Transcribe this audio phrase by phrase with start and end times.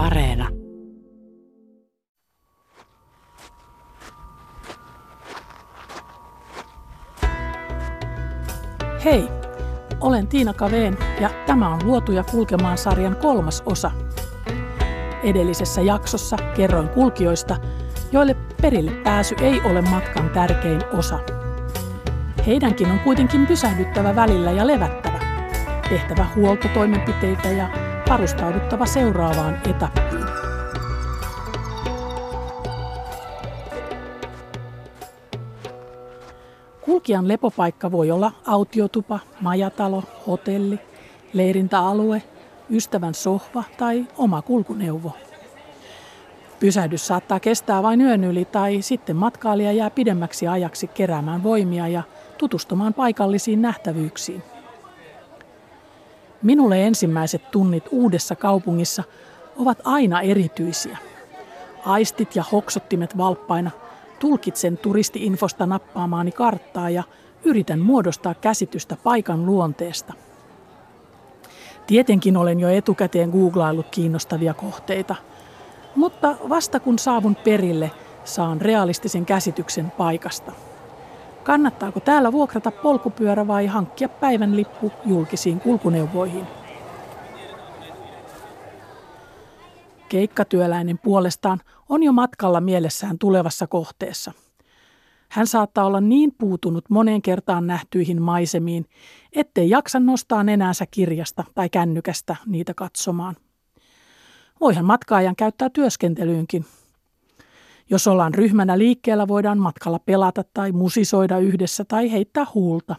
[0.00, 0.48] Areena.
[9.04, 9.28] Hei,
[10.00, 13.90] olen Tiina Kaveen ja tämä on Luotuja kulkemaan sarjan kolmas osa.
[15.22, 17.56] Edellisessä jaksossa kerroin kulkijoista,
[18.12, 21.18] joille perille pääsy ei ole matkan tärkein osa.
[22.46, 25.20] Heidänkin on kuitenkin pysähdyttävä välillä ja levättävä,
[25.88, 27.79] tehtävä huoltotoimenpiteitä ja
[28.10, 30.24] varustauduttava seuraavaan etappiin.
[36.80, 40.78] Kulkijan lepopaikka voi olla autiotupa, majatalo, hotelli,
[41.32, 42.22] leirintäalue,
[42.70, 45.12] ystävän sohva tai oma kulkuneuvo.
[46.60, 52.02] Pysähdys saattaa kestää vain yön yli tai sitten matkailija jää pidemmäksi ajaksi keräämään voimia ja
[52.38, 54.42] tutustumaan paikallisiin nähtävyyksiin.
[56.42, 59.04] Minulle ensimmäiset tunnit uudessa kaupungissa
[59.56, 60.98] ovat aina erityisiä.
[61.86, 63.70] Aistit ja hoksottimet valppaina
[64.18, 67.02] tulkitsen turistiinfosta nappaamaani karttaa ja
[67.44, 70.12] yritän muodostaa käsitystä paikan luonteesta.
[71.86, 75.16] Tietenkin olen jo etukäteen googlaillut kiinnostavia kohteita,
[75.96, 77.90] mutta vasta kun saavun perille,
[78.24, 80.52] saan realistisen käsityksen paikasta.
[81.44, 86.46] Kannattaako täällä vuokrata polkupyörä vai hankkia päivän lippu julkisiin kulkuneuvoihin?
[90.08, 94.32] Keikkatyöläinen puolestaan on jo matkalla mielessään tulevassa kohteessa.
[95.28, 98.86] Hän saattaa olla niin puutunut moneen kertaan nähtyihin maisemiin,
[99.32, 103.36] ettei jaksa nostaa nenänsä kirjasta tai kännykästä niitä katsomaan.
[104.60, 106.64] Voihan matkaajan käyttää työskentelyynkin,
[107.90, 112.96] jos ollaan ryhmänä liikkeellä, voidaan matkalla pelata tai musisoida yhdessä tai heittää huulta.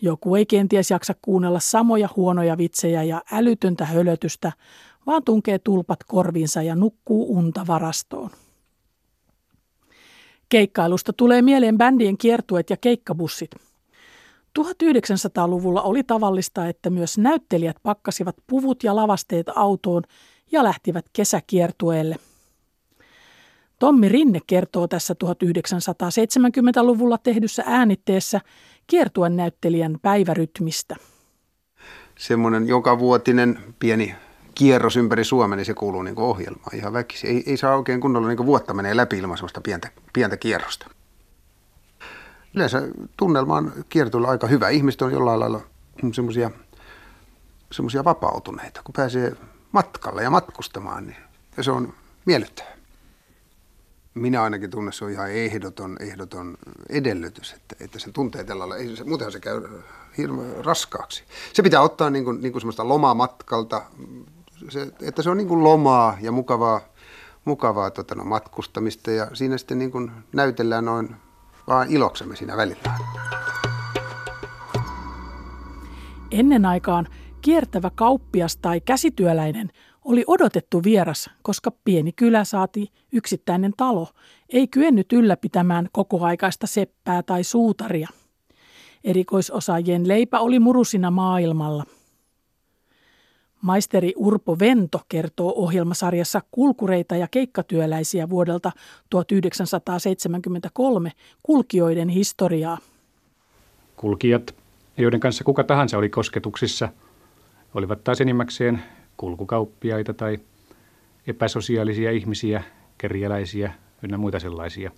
[0.00, 4.52] Joku ei kenties jaksa kuunnella samoja huonoja vitsejä ja älytöntä hölötystä,
[5.06, 8.30] vaan tunkee tulpat korviinsa ja nukkuu unta varastoon.
[10.48, 13.50] Keikkailusta tulee mieleen bändien kiertueet ja keikkabussit.
[14.58, 20.02] 1900-luvulla oli tavallista, että myös näyttelijät pakkasivat puvut ja lavasteet autoon
[20.52, 22.16] ja lähtivät kesäkiertueelle–
[23.82, 28.40] Tommi Rinne kertoo tässä 1970-luvulla tehdyssä äänitteessä
[28.86, 30.96] kiertuen näyttelijän päivärytmistä.
[32.18, 32.66] Semmoinen
[32.98, 34.14] vuotinen pieni
[34.54, 37.30] kierros ympäri Suomen, niin se kuuluu niin ohjelmaan ihan väkisin.
[37.30, 40.86] Ei, ei saa oikein kunnolla niin vuotta menee läpi ilman sellaista pientä, pientä kierrosta.
[42.54, 42.82] Yleensä
[43.16, 44.68] tunnelma on kiertoilla aika hyvä.
[44.68, 45.60] Ihmiset on jollain lailla
[46.12, 46.50] semmoisia
[47.72, 49.32] semmoisia vapautuneita, kun pääsee
[49.72, 51.16] matkalle ja matkustamaan, niin
[51.60, 51.94] se on
[52.26, 52.71] miellyttävää
[54.14, 56.56] minä ainakin tunnen, se on ihan ehdoton, ehdoton
[56.88, 58.76] edellytys, että, että sen tuntee tällä lailla.
[58.76, 59.62] Ei, se, muutenhan se käy
[60.18, 61.24] hirveän raskaaksi.
[61.52, 63.82] Se pitää ottaa niin kuin, niin kuin semmoista lomamatkalta,
[64.68, 66.80] se, että se on niin kuin lomaa ja mukavaa,
[67.44, 71.16] mukavaa tota, no, matkustamista ja siinä sitten niin kuin näytellään noin
[71.66, 72.94] vaan iloksemme siinä välillä.
[76.30, 77.08] Ennen aikaan
[77.40, 79.70] kiertävä kauppias tai käsityöläinen–
[80.04, 84.08] oli odotettu vieras, koska pieni kylä saati yksittäinen talo
[84.48, 88.08] ei kyennyt ylläpitämään kokoaikaista seppää tai suutaria.
[89.04, 91.84] Erikoisosaajien leipä oli murusina maailmalla.
[93.62, 98.72] Maisteri Urpo Vento kertoo ohjelmasarjassa kulkureita ja keikkatyöläisiä vuodelta
[99.10, 102.78] 1973 kulkijoiden historiaa.
[103.96, 104.54] Kulkijat,
[104.96, 106.88] joiden kanssa kuka tahansa oli kosketuksissa,
[107.74, 108.82] olivat taas enimmäkseen
[109.22, 110.38] kulkukauppiaita tai
[111.26, 112.62] epäsosiaalisia ihmisiä,
[112.98, 113.72] kerjäläisiä
[114.02, 114.90] ynnä muita sellaisia.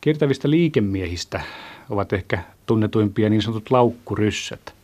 [0.00, 1.40] Kiertävistä liikemiehistä
[1.90, 4.74] ovat ehkä tunnetuimpia niin sanotut laukkuryssät,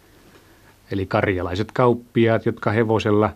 [0.90, 3.30] eli karjalaiset kauppiaat, jotka hevosella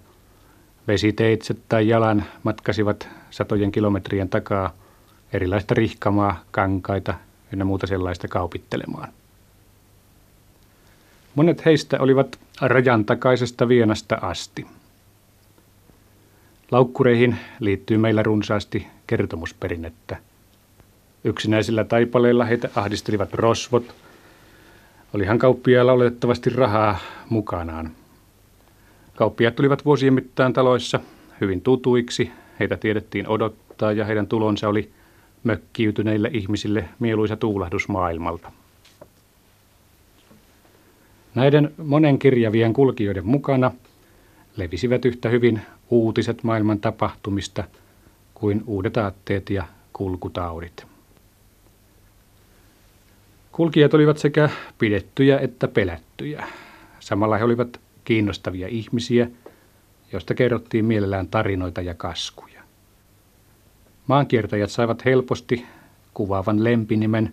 [0.88, 4.72] vesiteitse tai jalan matkasivat satojen kilometrien takaa
[5.32, 7.14] erilaista rihkamaa, kankaita
[7.52, 9.08] ynnä muuta sellaista kaupittelemaan.
[11.36, 14.66] Monet heistä olivat rajan takaisesta Vienasta asti.
[16.70, 20.16] Laukkureihin liittyy meillä runsaasti kertomusperinnettä.
[21.24, 23.94] Yksinäisillä taipaleilla heitä ahdistelivat rosvot.
[25.14, 27.90] Olihan kauppiailla oletettavasti rahaa mukanaan.
[29.14, 31.00] Kauppiaat tulivat vuosien mittaan taloissa
[31.40, 32.30] hyvin tutuiksi.
[32.60, 34.90] Heitä tiedettiin odottaa ja heidän tulonsa oli
[35.44, 38.52] mökkiytyneille ihmisille mieluisa tuulahdus maailmalta.
[41.36, 43.72] Näiden monenkirjavien kulkijoiden mukana
[44.56, 45.60] levisivät yhtä hyvin
[45.90, 47.64] uutiset maailman tapahtumista
[48.34, 50.86] kuin uudet aatteet ja kulkutaudit.
[53.52, 56.46] Kulkijat olivat sekä pidettyjä että pelättyjä.
[57.00, 59.30] Samalla he olivat kiinnostavia ihmisiä,
[60.12, 62.62] josta kerrottiin mielellään tarinoita ja kaskuja.
[64.06, 65.66] Maankiertäjät saivat helposti
[66.14, 67.32] kuvaavan lempinimen.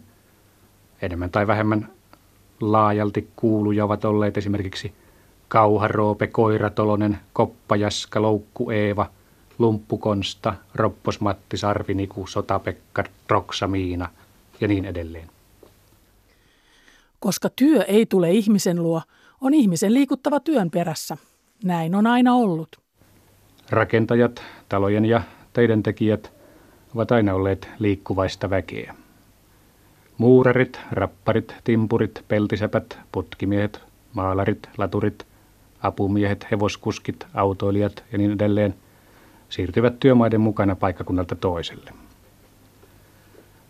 [1.01, 1.87] Enemmän tai vähemmän
[2.61, 4.93] laajalti kuuluja ovat olleet esimerkiksi
[5.47, 9.09] Kauharoope, Koiratolonen, Koppajaska, Loukku Eeva,
[9.59, 14.09] Lumppukonsta, Ropposmatti, Sarviniku, Sotapekka, Roksamiina
[14.61, 15.27] ja niin edelleen.
[17.19, 19.01] Koska työ ei tule ihmisen luo,
[19.41, 21.17] on ihmisen liikuttava työn perässä.
[21.63, 22.79] Näin on aina ollut.
[23.69, 25.21] Rakentajat, talojen ja
[25.53, 26.31] teidän tekijät
[26.95, 28.95] ovat aina olleet liikkuvaista väkeä.
[30.17, 33.81] Muurarit, rapparit, timpurit, peltisäpät, putkimiehet,
[34.13, 35.25] maalarit, laturit,
[35.81, 38.75] apumiehet, hevoskuskit, autoilijat ja niin edelleen
[39.49, 41.91] siirtyvät työmaiden mukana paikkakunnalta toiselle.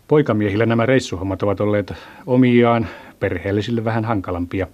[0.08, 1.92] Poikamiehillä nämä reissuhommat ovat olleet
[2.26, 2.86] omiaan,
[3.20, 4.66] perheellisille vähän hankalampia.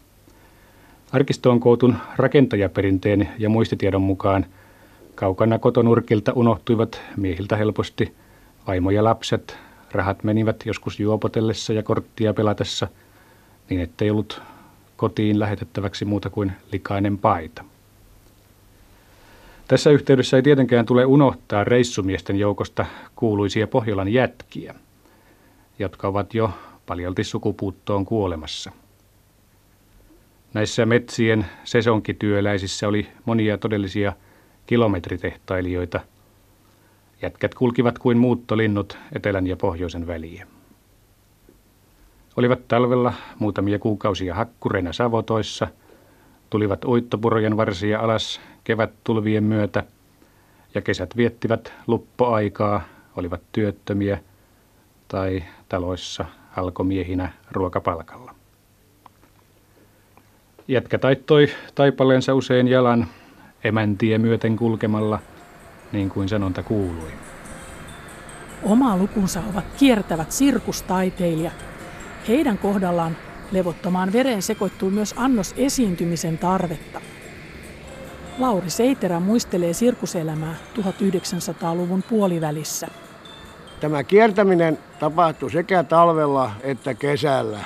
[1.13, 4.47] Arkistoon kootun rakentajaperinteen ja muistitiedon mukaan
[5.15, 8.15] kaukana kotonurkilta unohtuivat miehiltä helposti
[8.67, 9.59] vaimo ja lapset,
[9.93, 12.89] rahat menivät joskus juopotellessa ja korttia pelatessa,
[13.71, 14.43] niin ettei ollut
[14.97, 17.65] kotiin lähetettäväksi muuta kuin likainen paita.
[19.69, 24.75] Tässä yhteydessä ei tietenkään tule unohtaa reissumiesten joukosta kuuluisia Pohjolan jätkiä,
[25.79, 26.51] jotka ovat jo
[26.87, 28.73] paljolti sukupuuttoon kuolemassa.
[30.55, 34.13] Näissä metsien sesonkityöläisissä oli monia todellisia
[34.67, 36.01] kilometritehtailijoita.
[37.23, 40.47] Jätkät kulkivat kuin muuttolinnut etelän ja pohjoisen väliä.
[42.37, 45.67] Olivat talvella muutamia kuukausia hakkureina savotoissa,
[46.51, 49.85] tulivat uittopurojen varsia alas kevät tulvien myötä
[50.75, 52.83] ja kesät viettivät luppoaikaa,
[53.17, 54.19] olivat työttömiä
[55.09, 58.35] tai taloissa halkomiehinä ruokapalkalla.
[60.69, 63.07] Jätkä taittoi taipaleensa usein jalan
[63.65, 65.19] emäntiä myöten kulkemalla,
[65.93, 67.11] niin kuin sanonta kuului.
[68.63, 71.65] Oma lukunsa ovat kiertävät sirkustaiteilijat.
[72.29, 73.17] Heidän kohdallaan
[73.53, 77.01] levottomaan vereen sekoittuu myös annos esiintymisen tarvetta.
[78.39, 82.89] Lauri Seiterä muistelee sirkuselämää 1900-luvun puolivälissä.
[83.81, 87.59] Tämä kiertäminen tapahtui sekä talvella että kesällä.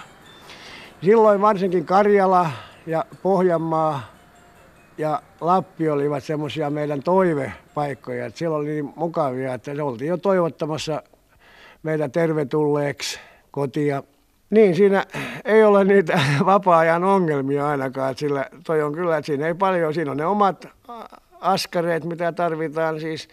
[1.03, 2.50] Silloin varsinkin Karjala
[2.87, 4.14] ja Pohjanmaa
[4.99, 8.26] ja Lappi olivat semmoisia meidän toivepaikkoja.
[8.26, 11.02] Että siellä oli niin mukavia, että se oltiin jo toivottamassa
[11.82, 13.20] meitä tervetulleeksi
[13.50, 14.02] kotia.
[14.50, 15.06] Niin, siinä
[15.44, 20.11] ei ole niitä vapaa-ajan ongelmia ainakaan, sillä toi on kyllä, että siinä ei paljon, siinä
[20.11, 20.69] on ne omat
[21.41, 23.29] askareet, mitä tarvitaan, siis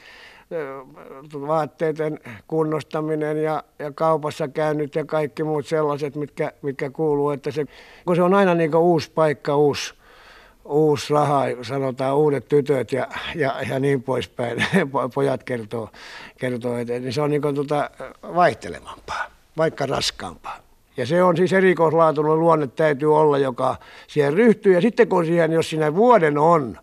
[1.47, 7.65] vaatteiden kunnostaminen ja, ja kaupassa käynyt ja kaikki muut sellaiset, mitkä, mitkä kuuluu, että se,
[8.05, 9.93] kun se on aina niin uusi paikka, uusi,
[10.65, 14.65] uusi raha, sanotaan uudet tytöt ja, ja, ja niin poispäin,
[15.15, 15.89] pojat kertoo,
[16.39, 17.89] kertoo että niin se on niin tuota
[18.35, 19.25] vaihtelevampaa,
[19.57, 20.59] vaikka raskaampaa.
[20.97, 23.75] Ja se on siis erikoislaatuinen luonne täytyy olla, joka
[24.07, 24.73] siihen ryhtyy.
[24.73, 26.77] Ja sitten kun siihen, jos siinä vuoden on,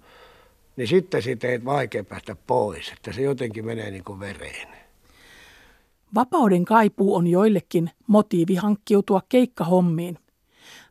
[0.76, 4.68] niin sitten siitä ei vaikea päästä pois, että se jotenkin menee niin kuin vereen.
[6.14, 10.18] Vapauden kaipuu on joillekin motiivi hankkiutua keikkahommiin.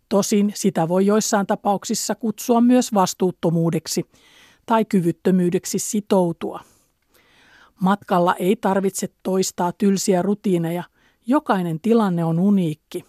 [0.09, 4.09] Tosin sitä voi joissain tapauksissa kutsua myös vastuuttomuudeksi
[4.65, 6.59] tai kyvyttömyydeksi sitoutua.
[7.81, 10.83] Matkalla ei tarvitse toistaa tylsiä rutiineja,
[11.27, 13.05] jokainen tilanne on uniikki.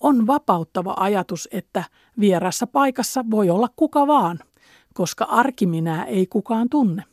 [0.00, 1.84] On vapauttava ajatus, että
[2.20, 4.38] vierassa paikassa voi olla kuka vaan
[4.98, 7.04] koska arkiminää ei kukaan tunne.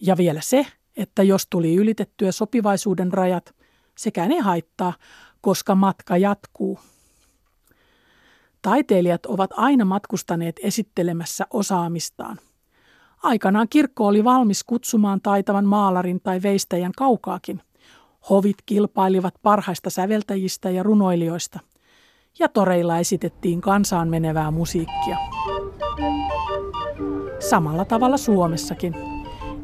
[0.00, 0.66] Ja vielä se,
[0.96, 3.54] että jos tuli ylitettyä sopivaisuuden rajat,
[3.98, 4.92] sekään ei haittaa,
[5.40, 6.78] koska matka jatkuu.
[8.62, 12.38] Taiteilijat ovat aina matkustaneet esittelemässä osaamistaan.
[13.22, 17.62] Aikanaan kirkko oli valmis kutsumaan taitavan maalarin tai veistäjän kaukaakin.
[18.30, 21.60] Hovit kilpailivat parhaista säveltäjistä ja runoilijoista.
[22.38, 25.16] Ja toreilla esitettiin kansaan menevää musiikkia
[27.38, 28.94] samalla tavalla Suomessakin.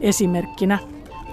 [0.00, 0.78] Esimerkkinä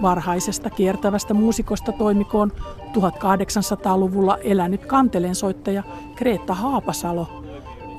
[0.01, 5.83] varhaisesta kiertävästä muusikosta toimikoon 1800-luvulla elänyt kantelensoittaja
[6.15, 7.44] Kreetta Haapasalo,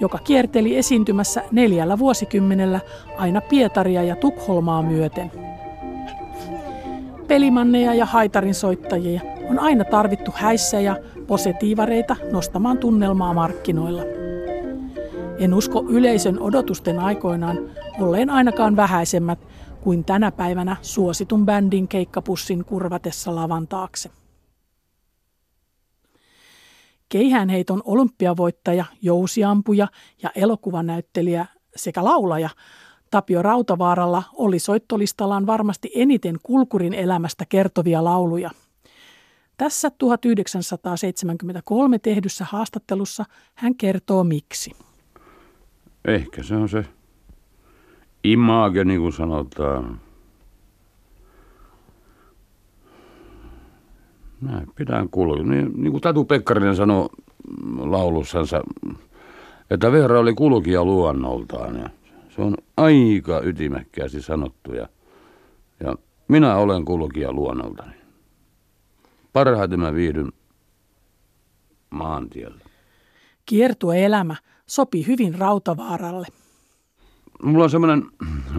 [0.00, 2.80] joka kierteli esiintymässä neljällä vuosikymmenellä
[3.18, 5.30] aina Pietaria ja Tukholmaa myöten.
[7.26, 14.02] Pelimanneja ja haitarin soittajia on aina tarvittu häissä ja positiivareita nostamaan tunnelmaa markkinoilla.
[15.38, 17.58] En usko yleisön odotusten aikoinaan
[18.00, 19.38] olleen ainakaan vähäisemmät
[19.80, 24.10] kuin tänä päivänä suositun bändin keikkapussin kurvatessa lavan taakse.
[27.08, 29.88] Keihäänheiton olympiavoittaja, jousiampuja
[30.22, 31.46] ja elokuvanäyttelijä
[31.76, 32.50] sekä laulaja
[33.10, 38.50] Tapio Rautavaaralla oli soittolistallaan varmasti eniten kulkurin elämästä kertovia lauluja.
[39.56, 44.72] Tässä 1973 tehdyssä haastattelussa hän kertoo miksi.
[46.04, 46.84] Ehkä se on se
[48.24, 50.00] image, niin kuin sanotaan.
[54.40, 55.44] Mä pidän kulkea.
[55.44, 57.08] Niin, niin kuin Tatu Pekkarinen sanoi
[57.78, 58.62] laulussansa,
[59.70, 61.76] että Veera oli kulkija luonnoltaan.
[61.76, 61.90] Ja
[62.28, 64.88] se on aika ytimekkäästi sanottu ja,
[65.80, 65.96] ja
[66.28, 67.96] minä olen kulkija luonnoltani.
[69.32, 70.32] Parhaiten mä viihdyn
[71.90, 72.60] maantiellä.
[73.46, 76.26] Kiertueelämä sopi hyvin Rautavaaralle.
[77.42, 78.02] Mulla on semmoinen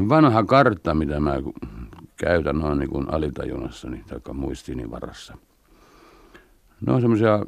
[0.10, 1.36] vanha kartta, mitä mä
[2.16, 5.38] käytän noin niin kuin alitajunnassani tai muistini varassa.
[6.86, 7.46] Ne on semmoisia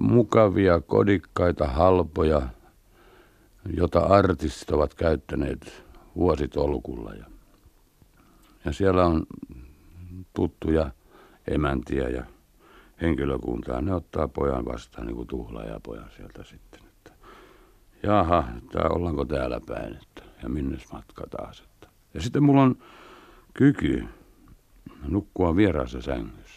[0.00, 2.42] mukavia, kodikkaita, halpoja,
[3.76, 5.84] jota artistit ovat käyttäneet
[6.16, 7.14] vuositolkulla.
[7.14, 7.24] Ja,
[8.64, 9.26] ja siellä on
[10.34, 10.90] tuttuja
[11.48, 12.24] emäntiä ja
[13.00, 13.80] henkilökuntaa.
[13.80, 15.28] Ne ottaa pojan vastaan niin kuin
[15.68, 16.80] ja pojan sieltä sitten.
[16.86, 17.12] Että,
[18.02, 21.60] jaha, että ollaanko täällä päin, että, ja minne matka taas.
[21.60, 21.88] Että.
[22.14, 22.76] Ja sitten mulla on
[23.54, 24.04] kyky
[25.08, 26.47] nukkua vieraassa sängyssä.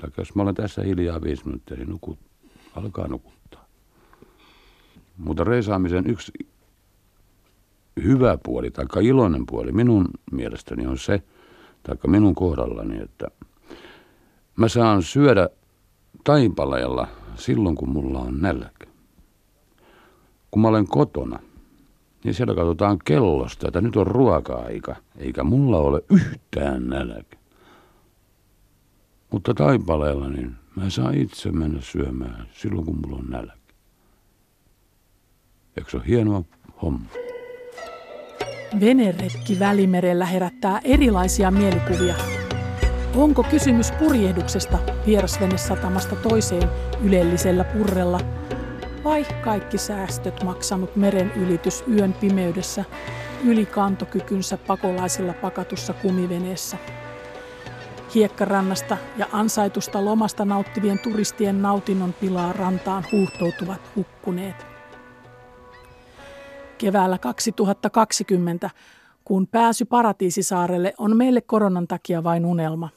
[0.00, 2.18] Tai jos mä olen tässä hiljaa viisi minuuttia, niin nukut,
[2.76, 3.66] alkaa nukuttaa.
[5.16, 6.32] Mutta reisaamisen yksi
[8.02, 11.22] hyvä puoli tai iloinen puoli minun mielestäni on se,
[11.82, 13.26] tai minun kohdallani, että
[14.56, 15.48] mä saan syödä
[16.24, 18.86] taipaleella silloin, kun mulla on nälkä.
[20.50, 21.38] Kun mä olen kotona,
[22.24, 27.36] niin siellä katsotaan kellosta, että nyt on ruoka-aika, eikä mulla ole yhtään nälkä.
[29.36, 33.52] Mutta taipaleella, niin mä saan itse mennä syömään silloin, kun mulla on nälkä.
[35.76, 36.42] Eikö se ole hienoa
[36.82, 37.08] homma?
[38.80, 42.14] Veneretki Välimerellä herättää erilaisia mielikuvia.
[43.14, 46.68] Onko kysymys purjehduksesta vierasvenesatamasta toiseen
[47.02, 48.20] ylellisellä purrella
[49.04, 52.84] vai kaikki säästöt maksanut meren ylitys yön pimeydessä
[53.44, 56.78] yli kantokykynsä pakolaisilla pakatussa kumiveneessä?
[58.14, 64.76] Hiekkarannasta ja ansaitusta lomasta nauttivien turistien nautinnon pilaa rantaan huuhtoutuvat hukkuneet
[66.78, 68.70] keväällä 2020,
[69.24, 72.88] kun pääsy Paratiisisaarelle on meille koronan takia vain unelma.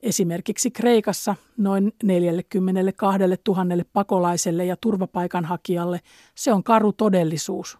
[0.00, 6.00] Esimerkiksi Kreikassa noin 42 000 pakolaiselle ja turvapaikanhakijalle
[6.34, 7.78] se on karu todellisuus.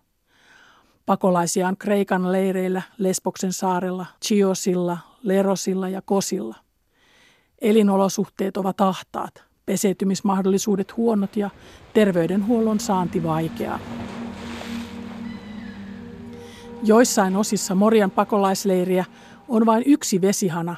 [1.06, 6.56] Pakolaisia on Kreikan leireillä Lesboksen saarella, Chiosilla, Lerosilla ja Kosilla.
[7.60, 11.50] Elinolosuhteet ovat ahtaat, peseytymismahdollisuudet huonot ja
[11.94, 13.78] terveydenhuollon saanti vaikeaa.
[16.84, 19.04] Joissain osissa Morian pakolaisleiriä
[19.48, 20.76] on vain yksi vesihana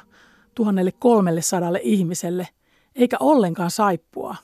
[0.55, 2.47] 1300 ihmiselle,
[2.95, 4.35] eikä ollenkaan saippua.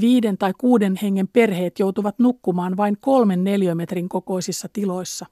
[0.00, 5.26] Viiden tai kuuden hengen perheet joutuvat nukkumaan vain kolmen neliömetrin kokoisissa tiloissa,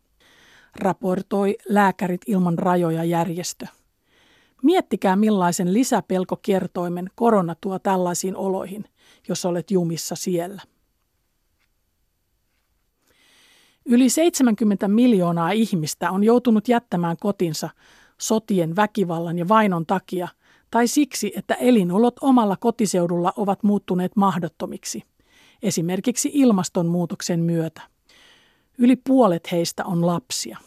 [0.76, 3.66] raportoi Lääkärit ilman rajoja järjestö.
[4.64, 8.84] Miettikää millaisen lisäpelkokertoimen korona tuo tällaisiin oloihin,
[9.28, 10.62] jos olet jumissa siellä.
[13.86, 17.70] Yli 70 miljoonaa ihmistä on joutunut jättämään kotinsa
[18.18, 20.28] sotien, väkivallan ja vainon takia
[20.70, 25.02] tai siksi, että elinolot omalla kotiseudulla ovat muuttuneet mahdottomiksi,
[25.62, 27.82] esimerkiksi ilmastonmuutoksen myötä.
[28.78, 30.58] Yli puolet heistä on lapsia.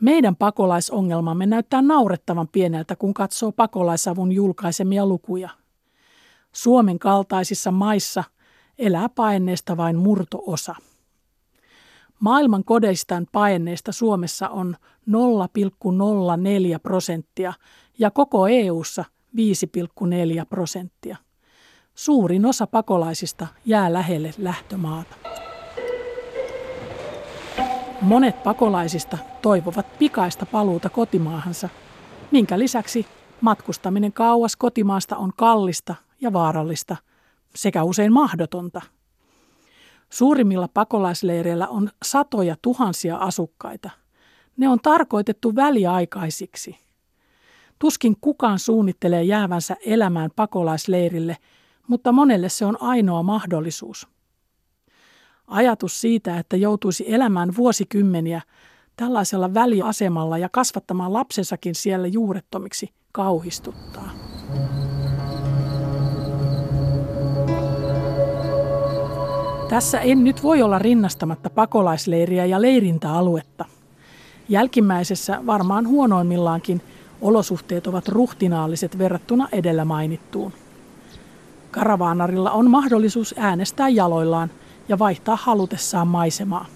[0.00, 5.48] Meidän pakolaisongelmamme näyttää naurettavan pieneltä, kun katsoo pakolaisavun julkaisemia lukuja.
[6.52, 8.24] Suomen kaltaisissa maissa
[8.78, 10.74] elää paineesta vain murtoosa.
[12.20, 14.76] Maailman kodeistaan paenneista Suomessa on
[15.10, 15.14] 0,04
[16.82, 17.52] prosenttia
[17.98, 19.04] ja koko EU:ssa
[19.36, 21.16] 5,4 prosenttia.
[21.94, 25.16] Suurin osa pakolaisista jää lähelle lähtömaata.
[28.00, 31.68] Monet pakolaisista toivovat pikaista paluuta kotimaahansa,
[32.30, 33.06] minkä lisäksi
[33.40, 36.96] matkustaminen kauas kotimaasta on kallista ja vaarallista
[37.54, 38.80] sekä usein mahdotonta–
[40.10, 43.90] Suurimmilla pakolaisleireillä on satoja tuhansia asukkaita.
[44.56, 46.76] Ne on tarkoitettu väliaikaisiksi.
[47.78, 51.36] Tuskin kukaan suunnittelee jäävänsä elämään pakolaisleirille,
[51.86, 54.08] mutta monelle se on ainoa mahdollisuus.
[55.50, 58.42] Ajatus siitä, että joutuisi elämään vuosikymmeniä
[58.96, 64.10] tällaisella väliasemalla ja kasvattamaan lapsensakin siellä juurettomiksi, kauhistuttaa.
[69.68, 73.64] Tässä en nyt voi olla rinnastamatta pakolaisleiriä ja leirintäaluetta.
[74.48, 76.82] Jälkimmäisessä varmaan huonoimmillaankin
[77.20, 80.52] olosuhteet ovat ruhtinaalliset verrattuna edellä mainittuun.
[81.70, 84.50] Karavaanarilla on mahdollisuus äänestää jaloillaan
[84.90, 86.66] ja vaihtaa halutessaan maisemaa.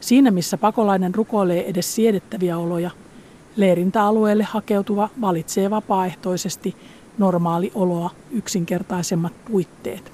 [0.00, 2.90] Siinä missä pakolainen rukoilee edes siedettäviä oloja,
[3.56, 6.76] leirintäalueelle hakeutuva valitsee vapaaehtoisesti
[7.18, 10.12] normaali oloa yksinkertaisemmat puitteet.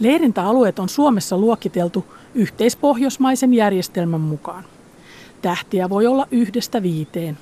[0.00, 2.04] Leirintäalueet on Suomessa luokiteltu
[2.34, 4.64] yhteispohjoismaisen järjestelmän mukaan.
[5.42, 7.38] Tähtiä voi olla yhdestä viiteen.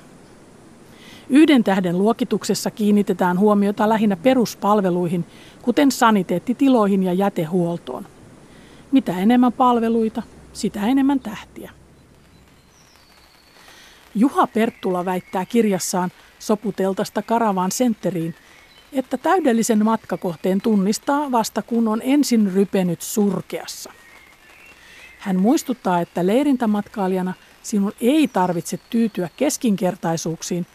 [1.29, 5.25] Yhden tähden luokituksessa kiinnitetään huomiota lähinnä peruspalveluihin,
[5.61, 8.07] kuten saniteettitiloihin ja jätehuoltoon.
[8.91, 11.71] Mitä enemmän palveluita, sitä enemmän tähtiä.
[14.15, 18.35] Juha Perttula väittää kirjassaan Soputeltasta Karavaan Centeriin,
[18.93, 23.91] että täydellisen matkakohteen tunnistaa vasta kun on ensin rypenyt surkeassa.
[25.19, 30.65] Hän muistuttaa, että leirintämatkailijana sinun ei tarvitse tyytyä keskinkertaisuuksiin,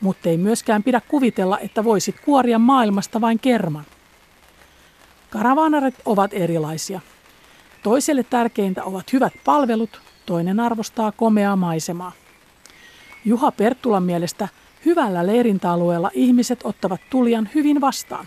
[0.00, 3.84] mutta ei myöskään pidä kuvitella, että voisit kuoria maailmasta vain kerman.
[5.30, 7.00] Karavaanaret ovat erilaisia.
[7.82, 12.12] Toiselle tärkeintä ovat hyvät palvelut, toinen arvostaa komeaa maisemaa.
[13.24, 14.48] Juha Perttulan mielestä
[14.84, 18.26] hyvällä leirintäalueella ihmiset ottavat tulijan hyvin vastaan.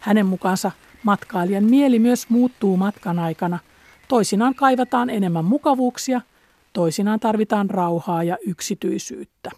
[0.00, 0.70] Hänen mukaansa
[1.02, 3.58] matkailijan mieli myös muuttuu matkan aikana.
[4.08, 6.20] Toisinaan kaivataan enemmän mukavuuksia,
[6.72, 9.50] toisinaan tarvitaan rauhaa ja yksityisyyttä.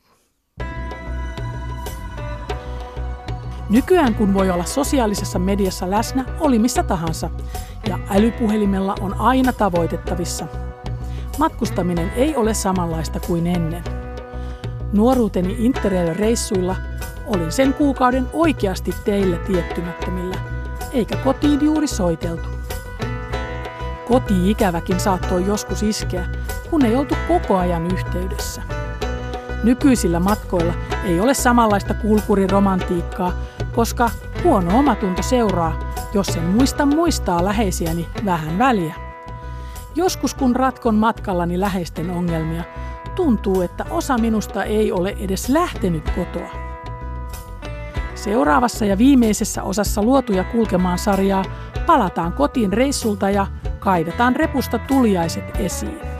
[3.70, 7.30] Nykyään kun voi olla sosiaalisessa mediassa läsnä, oli missä tahansa,
[7.88, 10.46] ja älypuhelimella on aina tavoitettavissa.
[11.38, 13.84] Matkustaminen ei ole samanlaista kuin ennen.
[14.92, 16.76] Nuoruuteni Interrail-reissuilla
[17.26, 20.36] olin sen kuukauden oikeasti teille tiettymättömillä,
[20.92, 22.48] eikä kotiin juuri soiteltu.
[24.08, 26.28] Koti-ikäväkin saattoi joskus iskeä,
[26.70, 28.62] kun ei oltu koko ajan yhteydessä.
[29.62, 30.72] Nykyisillä matkoilla
[31.04, 33.32] ei ole samanlaista kulkuriromantiikkaa,
[33.74, 34.10] koska
[34.44, 35.78] huono omatunto seuraa,
[36.12, 38.94] jos en muista muistaa läheisiäni vähän väliä.
[39.94, 42.64] Joskus kun ratkon matkallani läheisten ongelmia,
[43.14, 46.50] tuntuu, että osa minusta ei ole edes lähtenyt kotoa.
[48.14, 51.44] Seuraavassa ja viimeisessä osassa luotuja kulkemaan sarjaa
[51.86, 53.46] palataan kotiin reissulta ja
[53.78, 56.13] kaivetaan repusta tuliaiset esiin.